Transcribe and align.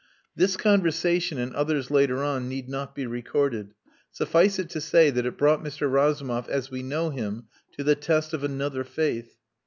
This 0.35 0.57
conversation 0.57 1.37
(and 1.37 1.53
others 1.53 1.91
later 1.91 2.23
on) 2.23 2.49
need 2.49 2.67
not 2.67 2.95
be 2.95 3.05
recorded. 3.05 3.75
Suffice 4.09 4.57
it 4.57 4.67
to 4.71 4.81
say 4.81 5.11
that 5.11 5.27
it 5.27 5.37
brought 5.37 5.63
Mr. 5.63 5.87
Razumov 5.91 6.49
as 6.49 6.71
we 6.71 6.81
know 6.81 7.11
him 7.11 7.43
to 7.77 7.83
the 7.83 7.93
test 7.93 8.33
of 8.33 8.43
another 8.43 8.83
faith. 8.83 9.37